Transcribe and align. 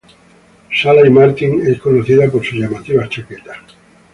Sala-i-Martín 0.75 1.61
es 1.67 1.79
conocido 1.79 2.23
por 2.31 2.43
sus 2.43 2.55
llamativas 2.57 3.07
chaquetas. 3.09 3.57